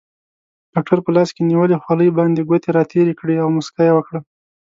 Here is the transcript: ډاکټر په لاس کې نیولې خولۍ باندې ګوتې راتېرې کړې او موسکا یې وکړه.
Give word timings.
ډاکټر 0.73 0.97
په 1.05 1.09
لاس 1.15 1.29
کې 1.35 1.41
نیولې 1.49 1.75
خولۍ 1.83 2.09
باندې 2.17 2.47
ګوتې 2.49 2.69
راتېرې 2.77 3.13
کړې 3.19 3.35
او 3.43 3.47
موسکا 3.55 3.81
یې 3.87 3.93
وکړه. 3.95 4.19